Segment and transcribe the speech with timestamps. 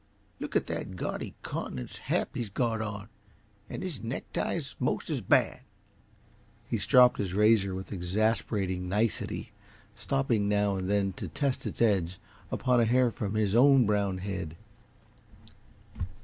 [0.39, 3.07] Look at that gaudy countenance Happy's got on
[3.69, 5.59] and his necktie's most as bad."
[6.67, 9.51] He stropped his razor with exasperating nicety,
[9.95, 12.17] stopping now and then to test its edge
[12.51, 14.55] upon a hair from his own brown head.